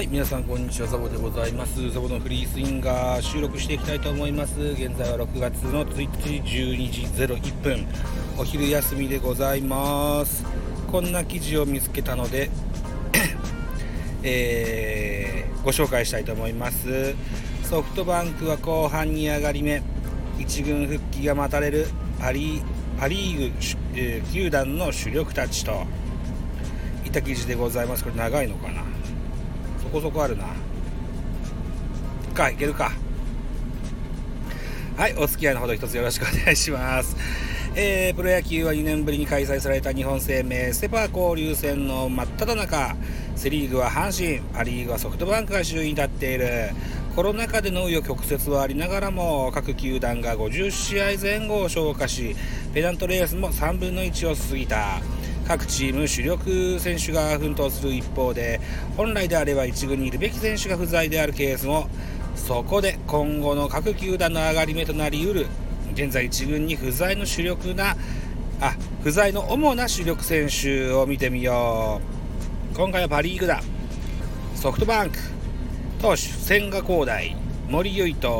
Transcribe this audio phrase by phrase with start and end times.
[0.00, 1.90] はい皆さんこんにちはザボでございます。
[1.90, 4.58] ザボのフリースインガー収録していきたいと思います。
[4.58, 7.86] 現在は6月の1日12時01分。
[8.38, 10.42] お昼休みでございます。
[10.90, 12.48] こんな記事を見つけたので
[14.24, 17.14] えー、ご紹介したいと思います。
[17.64, 19.82] ソフトバンクは後半に上がり目。
[20.38, 22.62] 1軍復帰が待たれるパリ
[22.98, 23.52] パリーグ、
[23.94, 25.84] えー、球団の主力たちと。
[27.04, 28.04] いった記事でございます。
[28.04, 28.82] これ長いのかな？
[29.90, 30.46] こそこあるな。
[32.34, 32.92] かいけるか。
[34.96, 37.16] はいお付き合いのほど一つよろしくお願いします。
[37.74, 42.96] えー、プロ野球は2年ぶりに開催された日本生命セ・パ交流戦の真っ只中。
[43.36, 46.70] セ・リーグは阪神パ・リーグはソフトバンクが首位に立っている。
[47.14, 52.36] コロナ禍での紆余曲折はありながらも各球団が50試合前後を消化し
[52.72, 55.00] ペナントレースも3分の1を過ぎた。
[55.50, 58.60] 各チーム主力選手が奮闘する一方で
[58.96, 61.88] 本来であれば1軍にいるべき選手が不在であるケースも
[62.36, 65.48] そこで今後の各球団の上がり目となりうる
[65.92, 67.96] 現在1軍に不在の主力な
[68.60, 72.00] あ不在の主な主力選手を見てみよ
[72.72, 72.76] う。
[72.76, 73.60] 今回はパ・リーグだ。
[74.54, 75.18] ソフトバンク
[76.00, 77.36] 投手千賀滉大
[77.68, 78.32] 森唯斗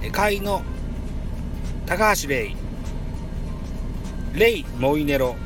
[0.00, 0.62] 甲斐の
[1.86, 2.56] 高橋玲
[4.32, 5.36] レイ・モイネロ。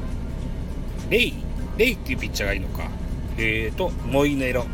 [1.11, 1.35] レイ、
[1.77, 2.89] レイっていうピッチャーがいいのか。
[3.39, 4.67] えーと、モイネロ。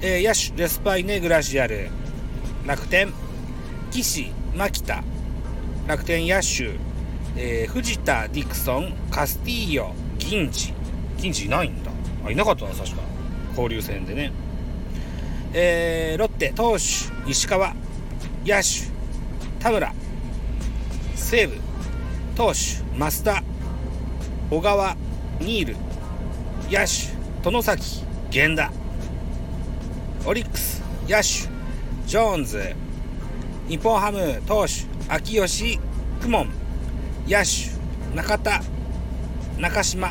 [0.00, 1.88] えー、野手、デスパイネ、グラシアル。
[2.66, 3.12] 楽天、
[3.90, 5.02] 岸、牧田。
[5.86, 6.78] 楽天野手、
[7.36, 10.72] えー、藤田、ディクソン、カスティーヨ、銀次。
[11.18, 11.90] 銀次いないんだ。
[12.26, 13.02] あ、いなかったな、確か。
[13.50, 14.32] 交流戦でね。
[15.52, 17.74] えー、ロッテ、投手、石川。
[18.46, 18.90] 野手、
[19.58, 19.92] 田村。
[21.14, 21.56] 西武、
[22.36, 22.54] 投手、
[22.98, 23.42] 増田。
[24.50, 24.96] 小川。
[25.40, 25.76] ニール
[26.70, 28.72] 野手外崎源田
[30.26, 31.48] オリックス野手
[32.06, 32.62] ジョーンズ
[33.68, 35.78] 日本ハム投手秋吉
[36.22, 36.50] 公文
[37.26, 38.62] 野手中田
[39.58, 40.10] 中島。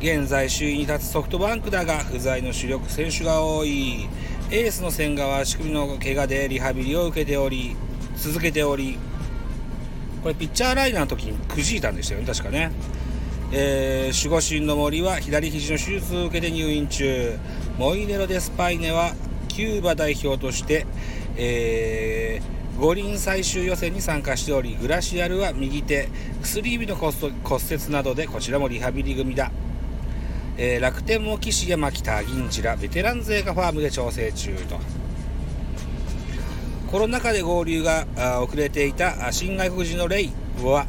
[0.00, 4.08] 現在首位に立つソフトバンクだが不在の主力選手が多い。
[4.50, 7.74] エースの千賀は足首の怪我でリハビリを受けており
[8.16, 8.98] 続けており。
[10.22, 12.70] これピッチャーライナーの時にくじいたんでしたよね確かね。
[13.52, 17.38] えー、守護神の森は左肘の手術を受けて入院中。
[17.78, 19.12] モイネロ・デスパイネは
[19.48, 20.86] キューバ代表として、
[21.36, 26.08] えー、五輪最終予選に参加しておりグラシアルは右手
[26.42, 27.32] 薬指の骨折
[27.90, 29.52] などでこちらもリハビリ組だ、
[30.56, 34.78] えー、楽天も岸山北銀次らベテラン勢がファームで調整中と。
[36.90, 38.06] コロナ禍で合流が
[38.40, 40.32] 遅れていた新外国人のレイ
[40.62, 40.86] は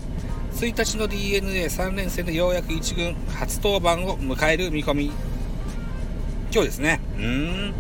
[0.55, 5.05] 1日の d n a 3連戦でようやく1軍初登板を迎える見込み。
[6.49, 7.01] 今日ですね。
[7.17, 7.73] うん。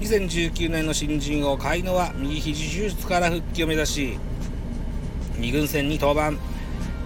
[0.00, 4.18] 2019年の新人王甲斐野は右肘手術から復帰を目指し
[5.34, 6.40] 2軍戦に登板。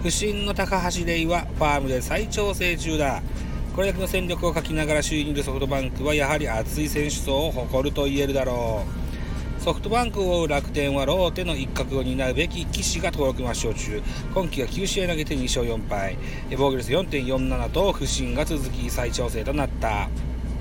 [0.01, 3.21] 不振の高橋玲はファームで再調整中だ。
[3.75, 9.02] これだけの戦力を欠きながら首位にいるソフトバンクはやはり熱い選手層を誇ると言えるだろう。
[9.63, 14.03] ソフトバンクを追う楽天はローテの一角を担うべき岸が登録抹消中。
[14.33, 16.17] 今季は9試合投げて2勝4敗。
[16.57, 20.09] 防御率4.47と不振が続き再調整となった。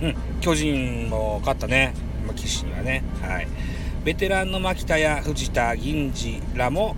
[0.01, 3.03] うん巨人も勝ったね、まあ、岸にはね。
[3.21, 3.49] はい。
[4.05, 6.95] ベテランの牧田や藤田銀次らも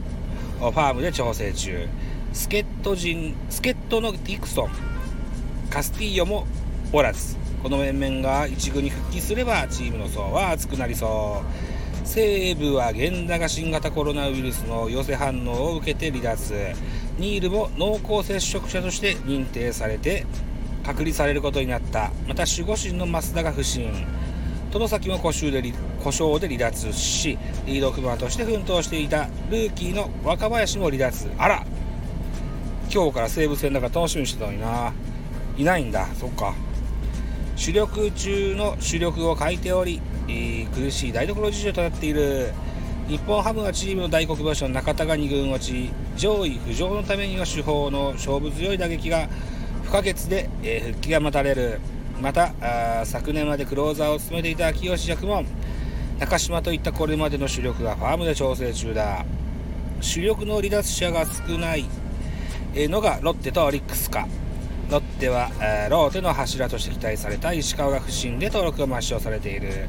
[0.59, 1.89] ファームで調整中。
[2.35, 4.71] 助っ人陣助っ人のディクソン。
[5.71, 6.47] カスティーヨも
[6.93, 7.39] おらず。
[7.63, 11.74] この面々が1軍に復帰すればチームの層は厚くなりそう。
[12.05, 16.55] 西武は源田が新型コロナウイルスの陽性反応を受けて離脱。
[17.19, 20.27] ニールも濃厚接触者として認定されて
[20.85, 22.13] 隔離されることになった。
[22.29, 23.91] また守護神の増田が不振
[24.71, 25.73] 外崎も故障で
[26.03, 31.31] 故障で離脱しリードクマとして奮闘していたルーキーの若林も離脱。
[31.39, 31.65] あら
[32.93, 34.93] 今日から西武戦だから楽しみにしてたのにな。
[35.57, 36.07] いないんだ。
[36.15, 36.55] そっか。
[37.57, 42.53] 主力中の主力を欠いており苦しい台所事情となっている
[43.09, 45.91] 日本ハムはチームの大黒柱の中田が2軍落ち。
[46.17, 49.29] 上位浮上のためには主砲の勝負強い打撃が
[49.82, 51.81] 不可欠で、えー、復帰が待たれる。
[52.23, 52.55] また
[53.05, 55.44] 昨年までクローザーを務めていた秋吉役も
[56.19, 59.26] 中島といったこれまでの主力がファームで調整中だ。
[60.00, 61.85] 主力の離脱者が少ない
[62.75, 64.26] のがロッテとオリックスか。
[64.91, 65.50] ロッテは、
[65.91, 69.88] ローテの柱として期待された石川が不振で登録が抹消されている。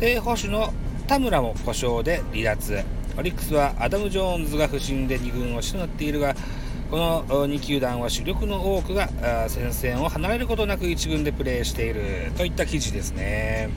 [0.00, 0.72] 正捕手の
[1.06, 2.82] 田村も故障で離脱。
[3.18, 6.34] オリックスはアダム・ジョーンズが不振で2軍落ちとなっているが
[6.90, 9.10] この2球団は主力の多くが
[9.50, 13.68] 戦線を離れることなく1軍でプレーしているといった記事ですね。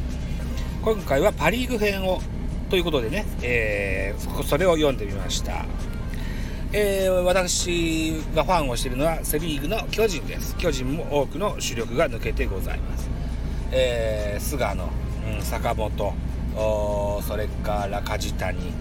[0.82, 2.22] 今回はパ・リーグ編を
[2.70, 5.66] ということでね、えー、それを読んでみました、
[6.72, 10.56] えー、私がファンをしているのはセ・リーグの巨人です。
[10.56, 13.10] 巨人も多くの主力が抜けてございます、
[13.72, 14.90] えー、菅野、
[15.42, 16.14] 坂本
[17.24, 18.74] それから梶谷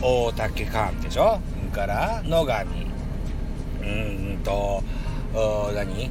[0.00, 1.40] 大竹寛でしょ？
[1.72, 2.66] から野上
[3.82, 4.82] うんと
[5.74, 6.10] 何、え、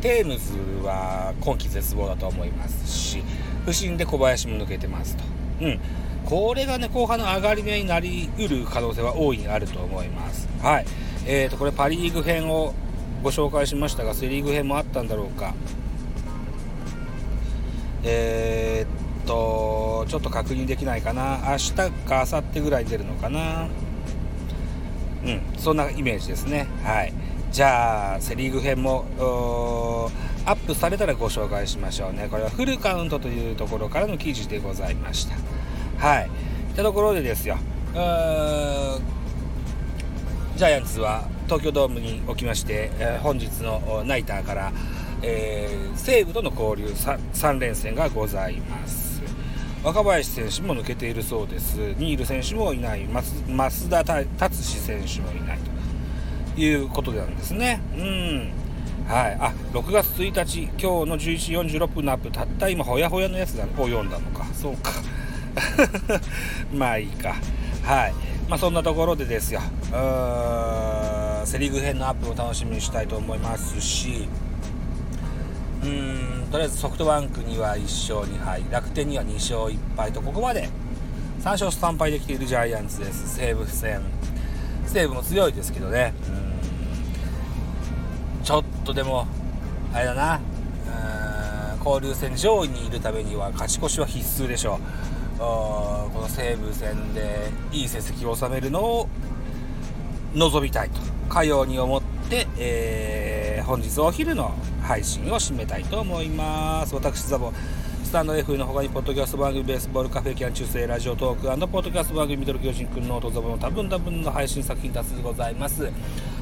[0.00, 0.52] テームズ
[0.84, 3.22] は今季絶望だと思いますし
[3.64, 5.24] 不審で小林も抜けてますと。
[5.62, 5.80] うん
[6.24, 10.48] これがね、後半の上がり目になりうる可能性は大いにあると思います。
[10.62, 10.86] はい。
[11.26, 12.72] えーと、これパ・リーグ編を
[13.22, 15.52] ご紹介しましたが、セ・リーグ編もあったんだろうか。
[18.04, 21.38] えー、っと、ちょっと確認できないかな。
[21.50, 23.68] 明日か明後日ぐらいに出るのかな。
[25.24, 26.66] うん、そんなイメージですね。
[26.82, 27.12] はい。
[27.50, 29.04] じゃあ、セ・リーグ編も
[30.44, 32.28] アップされたらご紹介しましょうね。
[32.30, 35.36] これはフルカウントというところからの記事でございました。
[36.06, 36.26] はい。
[36.26, 37.56] ってところでですよ。
[37.94, 44.72] ジャイアンツは東京ドームにおきまして、えー、本日のナイターから、
[45.26, 49.22] えー、西武との交流 3, 3連戦がございます。
[49.82, 51.76] 若林選手も抜けているそうです。
[51.98, 53.06] ニール選手もいない。
[53.06, 55.58] 増田達志選手もいない
[56.54, 57.80] ということなんですね。
[57.96, 58.52] うん。
[59.08, 59.36] はい。
[59.40, 62.68] あ6月1日今日の11時46分のアップたった。
[62.68, 64.44] 今ほやほやのやつを読んだのか。
[64.52, 64.92] そうか。
[66.72, 67.34] まあいいか。
[67.82, 68.14] はい。
[68.48, 69.60] まあそんなところでですよ。
[71.46, 74.28] セ・リーグ編のアップを楽しみにしたいと思いますし
[75.84, 76.48] うん。
[76.50, 77.82] とりあえずソフトバンクには1
[78.14, 80.68] 勝2敗楽天には2勝1敗とここまで
[81.40, 83.36] 3勝3敗できているジャイアンツです。
[83.36, 84.00] 西武戦。
[84.86, 86.14] 西武も強いですけどね。
[88.42, 89.26] ちょっとでも
[89.92, 90.40] あれだな。
[91.84, 94.78] 交流戦上位にいるためには勝ち越しは必須でしょ
[95.36, 95.38] う。
[95.38, 99.08] この西武戦でいい成績を収めるのを
[100.34, 104.54] 望みたいとかように思って、えー、本日お昼の
[104.84, 106.94] 配信を締めたいと思います。
[106.94, 107.52] 私ザボ
[108.04, 115.90] スタンド F の他にポッドキャスト番組ベースボールカフェキャン中世ラジオトークポッドキャスト番組ミドル巨人くんノートザボの多分多分の配信作品多数ございます。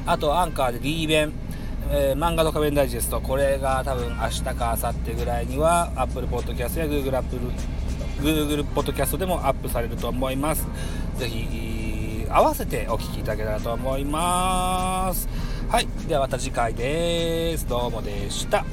[0.05, 1.33] あとアンカーで D 弁
[1.91, 7.41] えー、漫画の仮面ダイジェストこれが多分明日か明後日ぐらいには Apple Podcast や Google, Apple
[8.21, 10.65] Google Podcast でもアップされると思います。
[11.17, 15.52] ぜひ合わせてお聴きいただけたらと思います。
[15.73, 15.87] はい。
[16.07, 17.67] ではまた次回です。
[17.67, 18.63] どうもでした。